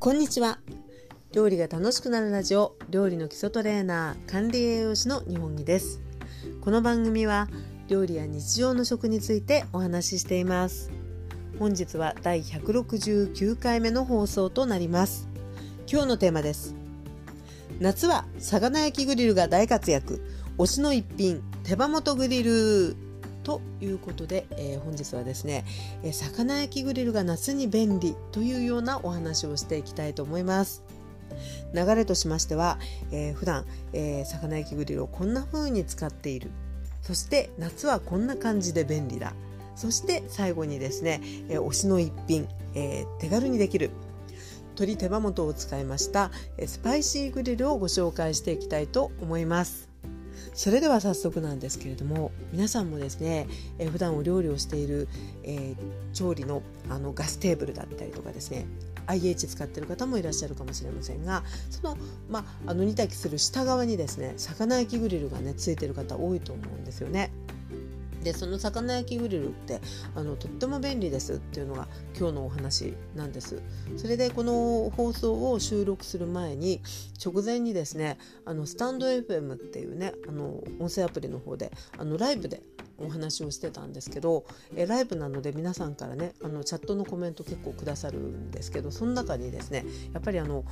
[0.00, 0.60] こんにちは。
[1.32, 6.00] 料理が楽しくなるラジオ料理の基礎トレーナー管理栄養士の日本木です。
[6.60, 7.48] この番組は
[7.88, 10.92] 料理や日常の食についてお話ししています。
[11.58, 15.28] 本日は第169回目の放送となります。
[15.90, 16.76] 今日のテーマです。
[17.80, 20.24] 夏は魚焼きグリルが大活躍。
[20.58, 23.07] 推しの一品手羽元グリル。
[23.48, 25.64] ということで、えー、本日はですね、
[26.02, 30.84] えー、魚焼きグリルが夏に便利というようなお話をしていきたいと思います。
[31.72, 32.78] 流れとしましては、
[33.10, 36.50] えー、普段、えー、魚焼きグリルをこんな風に使っている
[37.02, 39.34] そして夏はこんな感じで便利だ
[39.76, 41.20] そして最後にですね、
[41.50, 43.90] えー、推しの一品、えー、手軽にできる
[44.70, 46.30] 鶏手羽元を使いました
[46.66, 49.87] スパイシーグリルをご紹介していきたいと思います。
[50.54, 53.46] それでは早速なんですけれども皆さんもですね、
[53.78, 55.08] えー、普段お料理をしている、
[55.44, 58.66] えー、調理のあのガステーブルだったりとかですね
[59.06, 61.96] IH 使ってる方もいらっしゃるかもしれませんがその,、
[62.28, 67.30] まあ、あの煮炊きする下側にですね魚焼きグリルがねついてる方多いと思うんですよね。
[68.22, 69.80] でその魚焼きグリルって
[70.14, 71.88] あのとっても便利ですっていうのが
[72.18, 73.62] 今日のお話なんです。
[73.96, 76.80] それでこの放送を収録する前に
[77.24, 82.62] 直前にですねあのスタンド FM っていうねあの音声アプリの方であのライブで
[82.98, 84.44] お話をしてたんですけど
[84.76, 90.64] えライブなので皆さんからねあのチャットのコメント結構くださるんですけどその中にですねやっぱりあの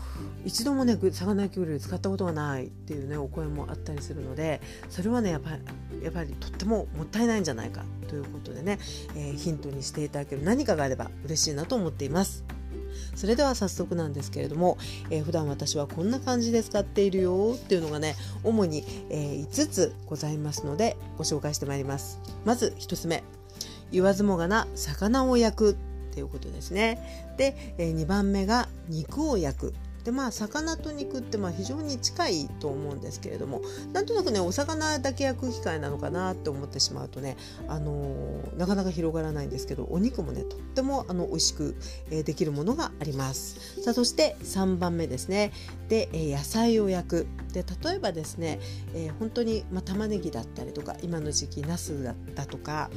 [0.45, 4.61] 一度もね魚焼きグリル使ったことがないっていうねお声もあったりするので
[4.91, 8.79] それはねやっぱりやっぱりとってももったいないんじゃないかということでね、
[9.15, 12.56] えー、ヒントにしていただける何かがあれば嬉しいなと思っています。
[13.17, 14.79] それでは早速なんですけれども、
[15.11, 18.15] えー、普段私はこんな感じで使っているよっていうのがね
[18.45, 22.21] 主に、えー、5つございますのでご紹介してまいります。
[22.45, 23.25] まず1つ目
[23.91, 25.75] 言わずもがな魚を焼くっ
[26.13, 27.35] ていうことですね。
[27.37, 29.75] で、えー、2番目が肉を焼く。
[30.07, 33.61] でまあ魚と肉ってまあ非常に近いと思うんですけれども
[33.93, 37.37] なんとなくねお魚だけ焼く機会なのかなって思ってしまうとね、
[37.67, 41.75] あのー、なかなか広がらないんですけどお肉もねとってもあの美味しく、
[42.13, 43.83] えー、できるものがあります。
[43.83, 45.51] さあそして3番目ですね。
[45.89, 47.27] で、えー、野菜を焼く。
[47.53, 48.61] で例えばですね、
[48.95, 52.91] えー、本当に、まあ、玉ねぎだったりとか今の時期なすだったとか、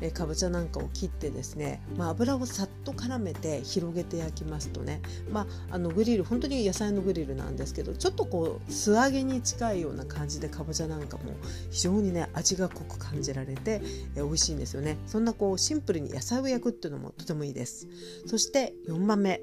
[0.00, 11.34] えー、かぼちゃなんかを切ってですね、まあ、油をさっと絡めて広げて焼きますとね、まあ、あのグリル本当に野菜のグリルなんですけどちょっとこう素揚げに近いような感じでかぼちゃなんかも
[11.70, 13.80] 非常にね味が濃く感じられて、
[14.14, 14.98] えー、美味しいんですよね。
[15.06, 17.88] そんなこうシンプルに野菜を焼くっていうのもとてもいいです。
[18.26, 19.40] そして4番目。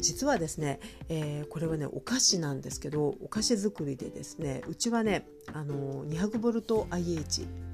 [0.00, 7.67] 実はですね、えー、これはねお菓子なんですけどお菓子作りでですねうちはねあの 200VIH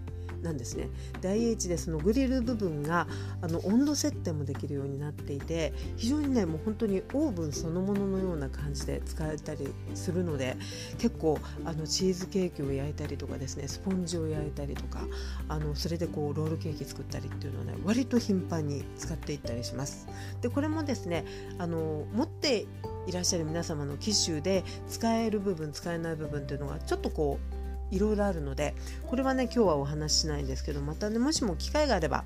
[0.44, 0.88] なんですね。
[1.20, 3.08] で IH でそのグリル部分が
[3.40, 10.56] あの温度設定もできるようになっていて非常にねもう本当にオーブンそのもののような感じで使えたりするので
[10.98, 15.00] 結構あのチーズケーキを焼いたりとかですねスポンジを焼いたりとか
[15.48, 20.06] あのそれでこうロールケーキ作ったりっていうのはね割と頻繁に使っていったりします。
[20.42, 21.24] でこれもですね
[21.58, 22.66] あの持って
[23.06, 27.53] いらっしゃる皆様の機種で使える部分使えない部分っていうのがちょっとこう
[27.94, 28.74] いろいろあるので
[29.06, 32.24] これはね今日はお話ししないんですけどまたねもしも機会があれば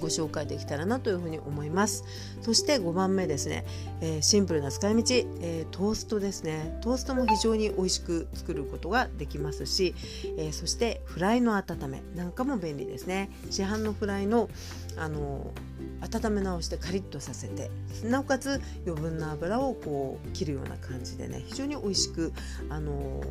[0.00, 2.04] ご紹介できたらなというふうに思います。
[2.42, 3.64] そして5番目ですね、
[4.00, 6.78] えー、シンプルな使い道、えー、トーストですね。
[6.82, 9.94] トーストも非常に美味しく作ることができますし、
[10.38, 12.02] えー、そしてフライの温め。
[12.14, 13.30] なんかも便利ですね。
[13.50, 14.48] 市販のフライの
[14.96, 15.52] あの
[16.00, 17.70] 温め直してカリッとさせて
[18.04, 22.32] なおかつ余分な油をこう切るような感じでね非常に美味しく
[22.68, 23.22] あの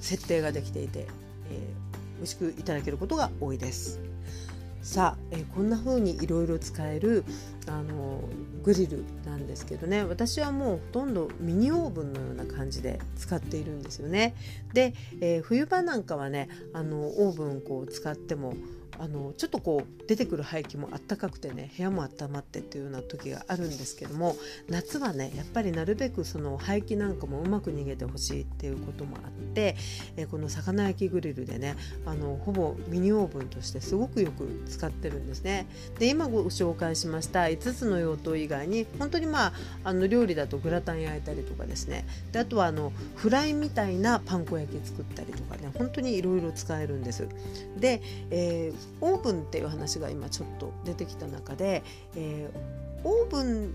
[0.00, 1.06] 設定ができていて、えー、
[2.16, 4.00] 美味しくいただけることが多いです。
[4.86, 7.24] さあ、えー、こんな風にいろいろ使える
[7.66, 8.20] あの
[8.62, 14.36] グリルなんですけどね私はもうほとんどミニオーブンのような感じで使っているんですよね。
[14.74, 18.54] で、えー、冬場なんかはねあのオーブンこう使っても
[18.98, 24.36] あのちょっとこう出てくる排気もあったかくてね部屋も温まってっていうような時があるんですけども
[24.68, 29.76] 夏はねやっぱりなるべくその排気なんかもうまく逃げてほしいっていうこともあって、
[30.16, 35.66] えこの魚焼きグリルでねあのほぼミニオーブンとしてすごくよく使ってるんですね。
[35.98, 39.52] で今ご紹介しました5つの用途以外に本当にまあ
[39.84, 47.28] あの料理だとグラタン焼いたりとかですねであとはあのフライみたいなパン粉焼き作ったりとかね本当にいろいろ使えるんです。
[47.78, 48.00] で、
[48.30, 51.82] えーオーブンっていう話が今ちょっと出てきた中で、
[52.16, 53.74] えー、オーブン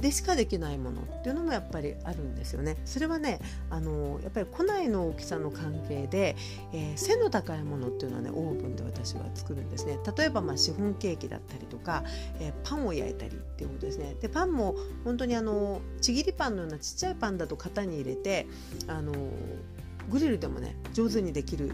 [0.00, 2.76] でしかできないものっていうのもやっぱりあるんですよね。
[2.86, 6.36] それはねあのやっぱり庫内の大きさの関係で、
[6.72, 9.98] えー、背の高いものっていうのはねオーブンで私は作るんですね。
[10.16, 12.02] 例えばまあシフォンケーキだったりとか、
[12.40, 14.16] えー、パンを焼いたりっていうことですね。
[14.20, 14.74] でパンも
[15.04, 18.46] 本当にあのちぎりパンのようなちっちゃいパンだと型に入れて
[18.88, 19.12] あの
[20.10, 21.72] グリルでもね上手にできる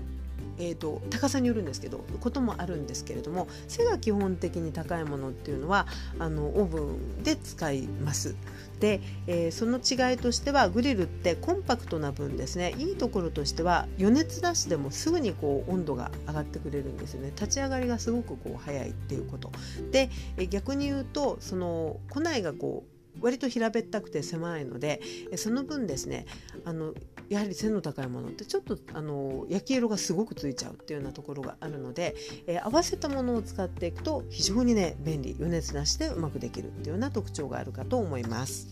[0.58, 5.86] えーと、高さによるんですけどこともあるんですけれども背が基本的に高いものっていうのは
[6.18, 8.36] あのオーブンで使います。
[8.80, 12.74] で、えー、その違いとしてはグリルってコンパクトな分ですね。
[12.78, 17.32] いいところとしては余熱なしでもすぐにこう温度が上がってくれるんですよね。
[17.34, 19.50] 立ち上がりがすごくこう早いっていうこと。
[19.90, 25.00] で、え逆に言うとその庫内がこう割と平べったくて狭いので
[25.36, 26.26] その分ですね
[26.64, 26.94] あの
[27.28, 32.14] やはり背の高いものってちょっとあの焼き色がすごくついちゃうっていうようなところがあるので、
[32.46, 38.68] えー、合わせたものを使っていくと非常にね便利余熱なしでうまくできるっていうような特徴があるかと思います。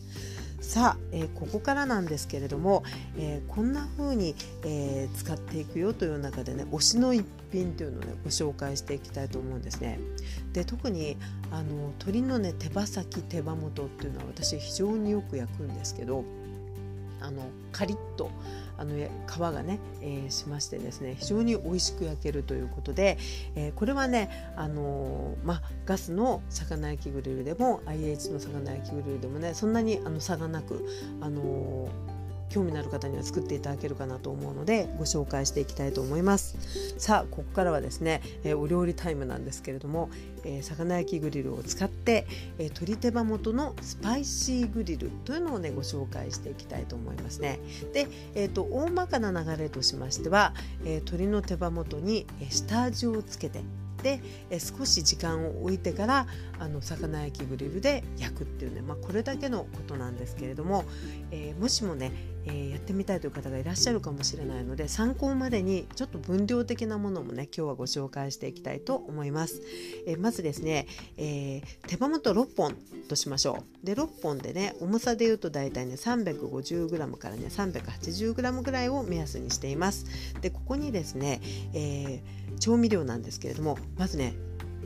[0.65, 2.83] さあ、えー、ここからなんですけれども、
[3.17, 4.35] えー、こんな風に、
[4.65, 10.01] えー、使っていくよという中でね推しの一品というのをねご紹介していきたいと思うんですね。
[10.53, 11.17] で特に
[11.53, 16.25] あの鶏のね手羽先手羽元っていうのは私非常によく焼くんですけど
[17.25, 18.31] あのカリッと
[18.77, 23.19] あの皮がね、えー、しましてですね非常に美味しく焼けるということで、
[23.55, 30.85] えー、これはね、あのー、まガスの魚焼きグリルでも IH の魚焼きグリルでもねそんなにあの差がなく、
[31.21, 31.89] あの
[32.49, 36.95] 興味のある方には作っていただけるかなと思うのでご紹介していきたいと思います。
[36.99, 40.11] さあここからはですね、えー、お料理タイムなんですけれども、
[40.45, 42.27] えー、魚焼きグリルを使って、
[42.59, 47.61] えー、鶏手羽元のスパイシーグリルというのをねご紹介していきたいと思いますね。
[47.93, 50.55] で、えーと、大まかな流れとしましては、
[50.85, 53.61] え鶏の手羽元に下味をつけて
[54.05, 54.21] で
[54.51, 56.27] え少し時間を置いてから
[56.61, 60.85] あの魚焼きグリルで焼くっていうね、まあ、これだけのことなんですけれども、
[61.31, 62.13] えー、もしもね、
[62.45, 69.63] えー、やってみたいという方がいらっしゃるかもしれないので参考までにちょっと分量的なものもね今日はご紹介していきたいと思います。
[70.07, 70.87] えー、まずですね、
[71.17, 72.77] え手羽元6本
[73.09, 73.87] としましょう。
[73.87, 80.05] で6本でね重さでいうと大体ね 350g からね 380g ぐらいを目安にしています。
[80.43, 81.41] でここにですね、
[81.73, 84.33] えー調味料なんですけれどもまずね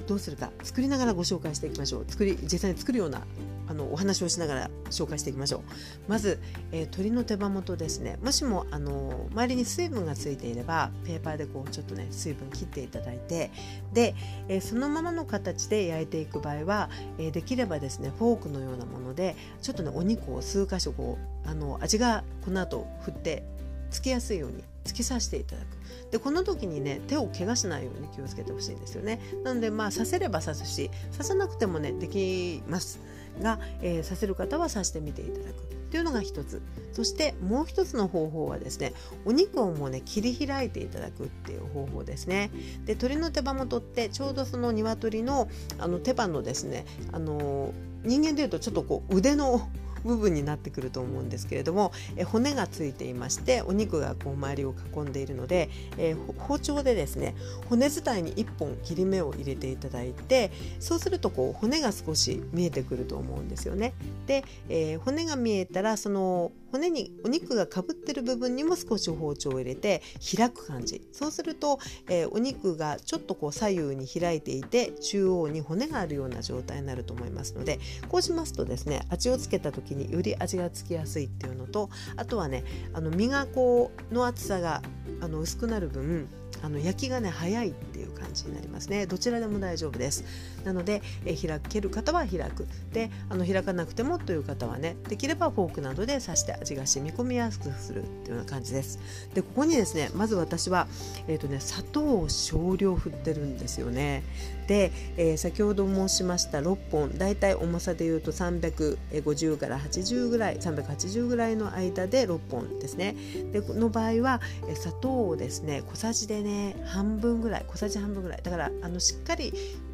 [0.09, 2.05] どうするか作りながらご紹介していきましょう。
[2.09, 3.23] 作り実際に作るような
[3.69, 5.61] あのお話をしながら紹介していきましょう。
[6.09, 6.41] まず、
[6.73, 8.19] えー、鶏の手羽元ですね。
[8.21, 13.53] もしもあの周りに水分がついていればペーパーでこうちょっとね水分切っていただいて
[13.93, 14.17] で、
[14.49, 23.45] えー、そのままの形で焼いていく場合は、えー、できればですねフォークのようなものでちょっとねお肉を数箇所こうあの味がこの後振って
[23.91, 25.67] つきやすいように突き刺していただく。
[26.11, 29.21] でこの時にね手を怪我しないように気をつけてほしいんですよね。
[29.45, 33.01] なのでまあ刺せれば刺すし刺さなくてもねできます。
[33.43, 35.79] が、えー、刺せる方は刺してみていただく。
[35.89, 36.61] っていうのが一つ。
[36.93, 38.93] そしてもう一つの方法はですね
[39.25, 42.51] お肉をもうね切り開いていただくっていう方法ですね。
[42.85, 45.49] で鶏の手羽元ってちょうどその鶏の
[45.79, 47.73] あの手羽のですねあの
[48.05, 49.69] 人間でいうとちょっとこう腕の
[50.05, 57.35] 部分になってくると思うんですけれども、え骨がついていましてお肉がこう周りを囲んでいるので、え、包丁でですね
[57.69, 60.51] 骨伝いに1本切り目を入れていただいて
[60.81, 63.95] そうするとこう骨が少し見えてくると思うんですよね。
[64.27, 70.03] で、えー、骨が見えたらその骨にお肉がかぶってる部分にも少し包丁を入れて
[70.37, 71.79] 開く感じそうすると、
[72.09, 77.79] えー、お肉がちょっとこう左右に開いていて中央に骨があるような状態になると思いますので
[78.09, 84.83] こうしますとですね味をつけたにより味がつきやすいっていうのとあとはねあの身がこうの厚さが
[85.21, 86.29] あの薄くなる分
[86.63, 89.07] あの焼きがね早いっていう感じになりますね。
[89.07, 90.25] どちらでも大丈夫です。
[90.65, 92.67] なので、え開ける方は開く。
[92.93, 98.99] であの開かなくてもという方はねできればフォークなどで刺して味が染み込みやすくするっていうような感じです。
[99.35, 100.87] でここにですねまず私は、
[101.27, 104.23] えーとね、砂糖を少量振ってるんですよね。
[104.67, 113.17] で、えー、先ほど申しました6本だいたい重さでいうと350から80ぐらい380ぐらいの間で6本ですね。
[113.53, 116.48] でこの場合は、え砂糖をですね小さじでね
[116.87, 118.43] 半分ぐらい小さじ半分ぐらい。
[118.43, 119.53] だからあのしっかり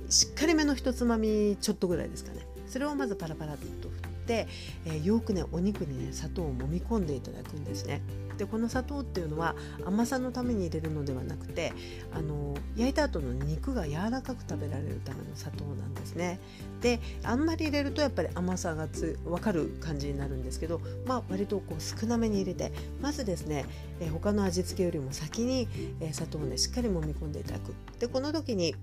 [0.08, 2.46] しっかりめのひとつまみちょっとぐらいですかね。
[2.66, 8.00] それをまずパラパラっと振って、えー、よくねお肉にね砂糖を揉み込んでいただくんですね。
[8.38, 9.54] でこの砂糖っていうのは
[9.84, 11.72] 甘さのために入れるのではなくて
[12.12, 16.40] あの焼いた後の肉が柔らかく食べられるための砂糖なんですね。
[16.80, 23.64] であんまり入れるとやっぱり甘さがつ分かる感じになるんですけど、まあ、割とこう少なめに入れてまずですね、
[24.00, 25.68] え他の味付けよりも先に、
[26.00, 27.74] え砂糖をねしっかり揉み込んでいただく。
[27.98, 28.74] でこの時に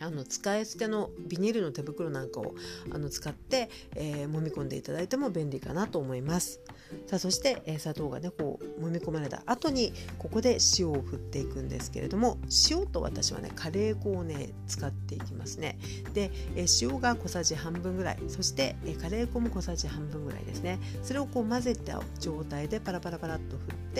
[0.00, 2.54] あの使い捨てのビニールの手袋なんかを
[2.90, 6.60] あの使って、えー、揉み込んでいただいても便利かなと思います。
[7.06, 12.38] さあそして、えー、砂糖がねこう揉み込まれた後にここで塩を振っていくんですけれども
[12.70, 15.78] 塩と私はねカレー粉をね使っていきますね
[16.14, 23.40] で、えー、塩が小さじ半分ぐらいそして、えー、カレー粉も小さじ半分ぐらいですねそれをこう混ぜた状態でパラパラパラっ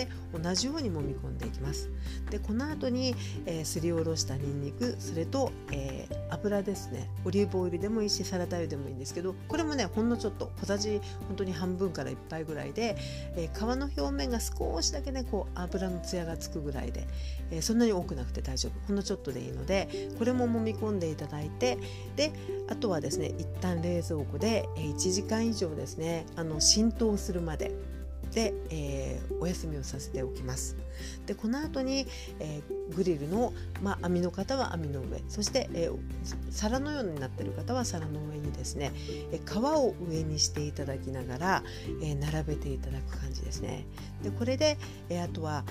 [0.03, 1.89] って同じように揉み込んでいきます。
[2.29, 7.09] でこの後に、えすりおろしたにんにくそれと、え油ですね。
[7.25, 12.95] オリーブオイルでもいいしサラダ油でもいいんですけどこれもねほんのちょっと小さじ本当に半分から1杯ぐらいで、
[13.35, 17.07] えー、皮の表面が少しだけねこう油のツヤがつくぐらいで、
[17.51, 18.87] え、そんなに多くなくて大丈夫。
[18.87, 21.77] ほんのちょっとでいいのでこれも揉み込んでいただいて
[22.15, 22.31] で
[22.69, 27.96] あとはですね一旦冷蔵庫で1時間以上ですねあの浸透するまで。
[28.31, 30.75] で、えー、お休みをさせておきます。
[31.25, 32.07] でこの後に、
[32.39, 35.21] えー、グリルの、まあ、網の方は網の上。
[35.27, 35.97] そして、えー、
[36.51, 38.91] 皿のようになっている方は皿の上にですね、
[39.31, 41.63] え皮を上にしていただきながら、
[42.01, 43.85] え並べていただく感じですね。
[44.23, 44.77] でこれで、
[45.09, 45.63] えあとは、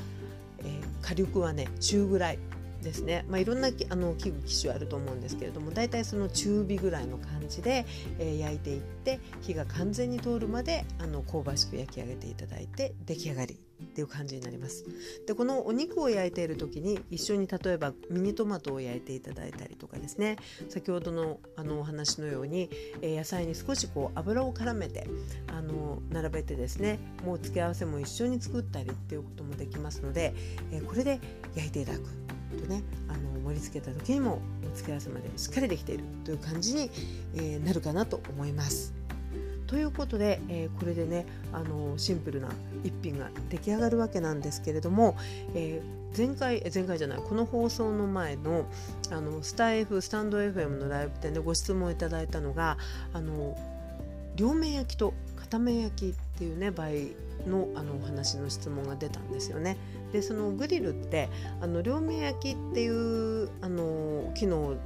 [0.61, 2.39] え火力はね中ぐらい
[2.83, 7.87] ですね、まあ、いろんなあの器具機種あると思うんですけれども大体その中火ぐらいの感じで、
[8.19, 14.85] えー、焼いていって火が完全に通るまであの香ばしく焼き上げていただいて出来上がりっていう感じになります。
[15.27, 20.37] でこのお肉を焼いている時に一緒に例えばミニトマトを焼いていただいたりとかですね。
[20.69, 22.71] 先ほどのあのお話のように、
[23.03, 25.07] えー、野菜に少しこう油を絡めて
[25.49, 30.35] あの並べてですねもう付け合わせも一緒に作ったりっていうこともできますので、
[30.73, 31.21] えー、これで
[31.55, 32.26] 焼いていただく。
[32.55, 34.41] とねあの盛り付けた時にも
[34.73, 36.91] お付け合わせまでしっかりできているという感じに、
[37.35, 38.95] えー、なるかなと思います。
[39.67, 42.49] ということで、えー、これでねあのシンプルな
[42.85, 45.17] 一品が出来上がるわけなんですけれども、
[45.55, 48.67] えー、前回前回じゃないこの放送の前の
[49.11, 52.79] あのスタイフスタンド FM のライブ店でご質問いただいたのが
[53.13, 53.57] あの
[54.37, 56.89] 両面焼きと片面焼きっていうね場合
[57.49, 59.77] のあのお話の質問が出たんですよね。
[60.13, 61.29] でそのグリルって
[61.61, 64.77] あの両面焼きっていうあの機能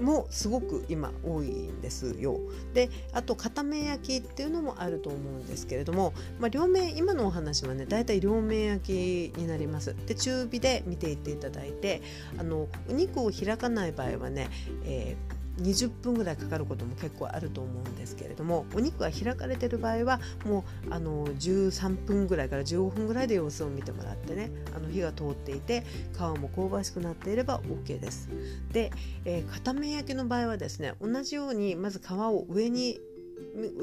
[0.00, 2.40] もすごく今多いんですよ。
[2.74, 9.94] であと片面焼きっていうのもあると思うんですけれども、まあ、両面今のお話はねだいたい両面焼きになります。
[10.06, 12.02] で中火で見ていっていただいて
[12.38, 14.48] あのお肉を開かない場合はね、
[14.84, 25.84] えー20分ぐらいかかることも結構あると思うんですけれどもお肉が開かれてる場合はもうあの13分ぐらいから15分ぐらいで様子を見てもらってねあの火が通っていて
[26.14, 28.28] 皮も香ばしくなっていれば OK です。
[28.72, 28.92] で、
[29.24, 33.00] えー、片面焼きの場合はですね同じようにまず皮を上に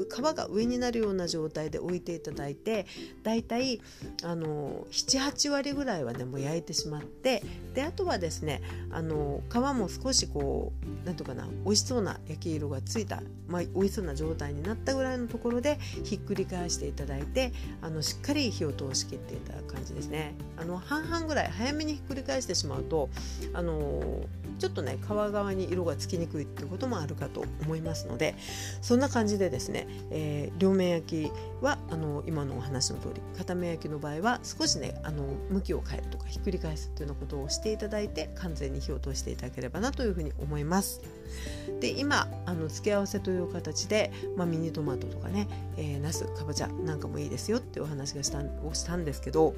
[0.08, 2.86] 皮が上になるような状態で置いていただいて
[3.22, 3.80] だいたい
[4.22, 7.42] 78割ぐらいはねもう焼いてしまって
[7.74, 20.34] であとはですねあの皮も少しこう何ていうかな美味しそうな焼き色がついた、まあ、美味しそうな状態になったぐらいのところでひっくり返していただいてあのしっかり火を通し切っていただく感じですね。
[20.56, 23.08] あの半々ぐらい早めにひっくり返してしまうと
[23.52, 24.24] あの
[24.58, 28.34] ちょっとね皮側に色がつきにくいっていうこともあるかと思いますので
[28.80, 31.32] そんな感じでですね、えー、両面焼き
[31.62, 41.00] はあの今のお話の通り片面焼きの場合は少しねあの向きを変えるとかひっくり返すっていうようなことをしていただいて完全に火を通していただければなというふうに思います。
[41.80, 49.54] で今あの付け合わせという形で、まあ、ミニトマトとかね、えー、ナスかぼちゃなんかもいいですよってお話がしたをしたんですけど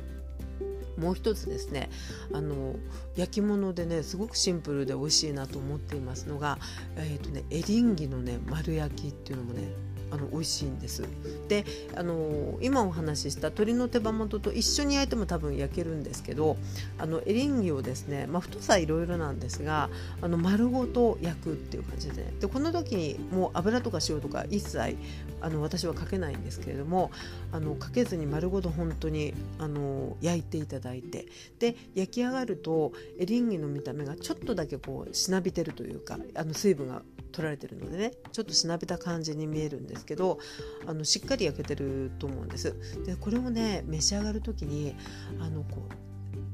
[0.98, 1.90] もう一つですね
[2.32, 2.76] あの
[3.16, 6.58] 焼き物でねすごくシンプルで美味しいなと思っていますのが、
[6.96, 9.62] えーとね、エリンギのね丸焼きっていうのもね
[10.10, 11.04] あの美味しいんです。
[11.48, 16.56] であの今お話しした鶏の手羽元と一緒に焼いても多分焼けるんですけど
[16.98, 24.96] あのエリンギをですね、まあ、太さいろいろなんですがあの丸ごと焼くっていう感じで、ね、でこの時にもう油とか塩とか一切
[25.40, 27.10] あの私はかけないんですけれども
[27.52, 31.26] あのかけずに丸ごと本当にあの焼いていただいて。
[31.58, 37.02] で焼き上がるとエリンギの見た目がちょっとだけこうしなびてるというかあの水分が
[37.36, 40.38] 取られてるのでねちょっとしなびた感じに見えるんですけど
[40.86, 42.74] あのしっかり焼けてると思うんです。
[43.04, 44.96] でこれをね召し上がる時に
[45.38, 45.90] あのこう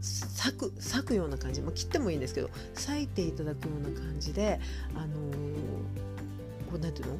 [0.00, 4.58] 裂く裂くような感じ、まあ、切ってもいいんですけど裂いていただくような感じで
[4.96, 5.36] あのー、
[6.68, 7.16] こうなんていうの？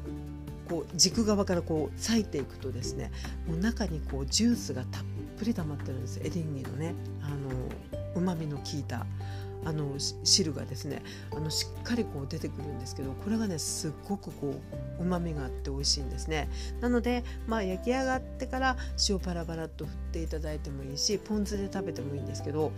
[0.69, 3.11] こう軸側からこう裂いていくとですね
[3.47, 5.03] もう中にこうジュースがたっ
[5.37, 7.35] ぷり溜まってるんですエリンギのねあの
[8.15, 9.05] うまみの効いた
[9.65, 9.93] あの
[10.23, 11.03] 汁がですね
[11.35, 14.55] あのしっかりこう出てくるんですけどこれがねすっごくこ
[14.99, 16.49] ううまみがあって美味しいんですね。
[16.81, 18.77] なのでまあ焼き上がってから
[19.09, 22.71] 塩パラパラっと振っていただいてもいいしポン酢で食べてもいいんですけど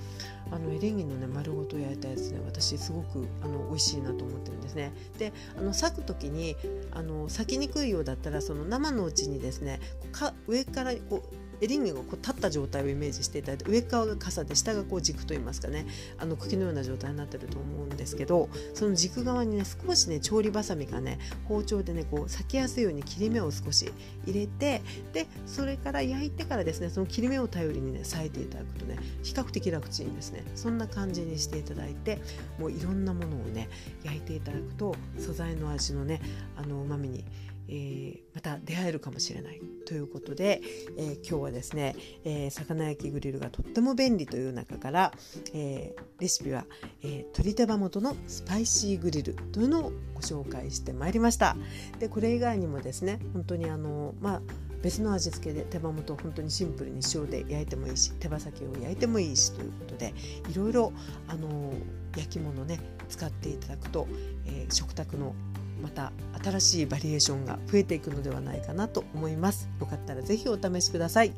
[0.51, 4.93] あのエリンギのね丸ごと焼いたやつね私すごくあの美味しいなと思ってるんですね。
[5.17, 6.55] であの裂く時に
[6.91, 9.79] あの裂きにくいようだったらその生のうちにですね
[10.11, 15.85] か上からこうリンギがこう立った状態をイメージしていただいて上側が傘で下がこう軸といいますかね
[16.17, 23.91] あの茎のような状態になってると思うんですけどその軸側にね少しね調理ばさみがね包丁でねこう裂きやすいように切り目を少し
[24.25, 24.81] 入れて
[25.13, 30.43] でそれから焼いてからですねその切り目を頼りにね裂いていただくとね比較的楽ちんですね。
[30.55, 32.19] そんな感じにしていただいて
[32.59, 33.69] もういろんなものをね
[34.03, 36.21] 焼いていただくと素材の味のね
[36.55, 37.23] あのうまみに
[37.67, 40.61] えー、また出会えるかもしれないということで、
[40.97, 45.11] えー、今日はですね、えー、魚焼きグリルがとっても便利という中から、
[45.53, 46.65] えレシピは、
[47.03, 51.55] え鶏手羽元のスパイシーグリルというのをご紹介してまいりました。
[51.99, 54.41] でこれ以外にもですね本当にあのまあ
[54.85, 60.13] 別の味付けで手羽元を本当にシンプルに塩で焼いてもいいし手羽先を焼いてもいいしということで
[60.49, 60.93] いろいろ
[61.27, 61.73] あの
[62.15, 62.79] 焼き物ね
[63.09, 64.07] 使っていただくと、
[64.45, 65.33] え食卓の
[65.81, 66.11] また
[66.43, 69.69] 新しいバリエーションが増えていくのではないかなと思います。
[69.79, 71.33] よかったらぜひお試しください。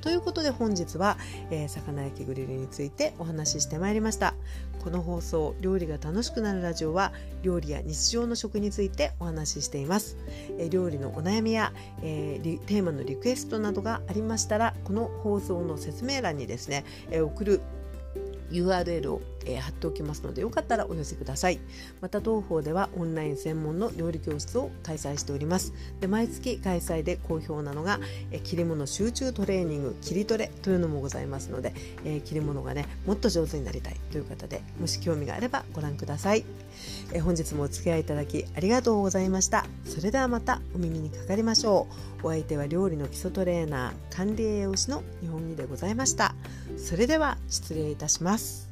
[0.00, 1.18] ということで本日は、
[1.50, 4.34] えー、魚焼きグリルについてお話ししてまいりました。
[4.78, 10.16] この放送料理が楽しくなるラジオは料理や日常の食についてお話ししています、
[10.58, 17.60] えー、料理のお悩みや、えー、テーマのリクエストなどがありましたらこの放送の説明欄にですね、え送る
[18.50, 21.60] URL を、えー、貼っておきますのでよかったらお寄せください。
[22.00, 25.72] また当方ではオンライン専門の料理教室を開催しております。
[26.00, 28.00] で毎月開催で好評なのが、
[28.30, 31.72] えー、切り物集中トレーニング切りトレというのもございますので、
[32.04, 36.44] えー、切り物がねもっと上手になりたいという方でもし興味があればご覧ください、
[37.12, 39.66] えー、本日もお付き合いいただきありがとうございました。
[39.84, 41.86] それではまたお耳にかかりましょ
[42.22, 42.26] う。
[42.26, 46.34] お相手は料理の基礎トレーナー管理栄養士の日本木でございました。
[46.78, 48.67] それでは失礼いたします。